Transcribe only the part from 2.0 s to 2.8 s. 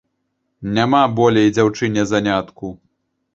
занятку.